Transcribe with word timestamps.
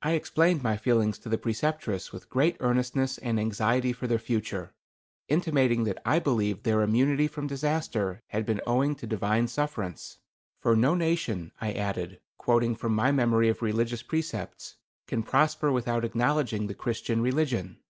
I 0.00 0.12
explained 0.12 0.62
my 0.62 0.76
feelings 0.76 1.18
to 1.18 1.28
the 1.28 1.38
Preceptress 1.38 2.12
with 2.12 2.30
great 2.30 2.56
earnestness 2.60 3.18
and 3.18 3.36
anxiety 3.40 3.92
for 3.92 4.06
their 4.06 4.16
future, 4.20 4.72
intimating 5.26 5.82
that 5.82 6.00
I 6.06 6.20
believed 6.20 6.62
their 6.62 6.82
immunity 6.82 7.26
from 7.26 7.48
disaster 7.48 8.22
had 8.28 8.46
been 8.46 8.60
owing 8.64 8.94
to 8.94 9.08
Divine 9.08 9.48
sufferance. 9.48 10.18
"For 10.60 10.76
no 10.76 10.94
nation," 10.94 11.50
I 11.60 11.72
added, 11.72 12.20
quoting 12.38 12.76
from 12.76 12.94
my 12.94 13.10
memory 13.10 13.48
of 13.48 13.60
religious 13.60 14.04
precepts, 14.04 14.76
"can 15.08 15.24
prosper 15.24 15.72
without 15.72 16.04
acknowledging 16.04 16.68
the 16.68 16.74
Christian 16.74 17.20
religion." 17.20 17.80